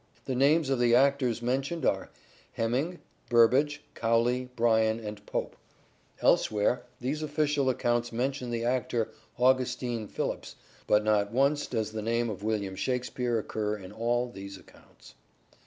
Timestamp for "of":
0.71-0.79, 12.31-12.41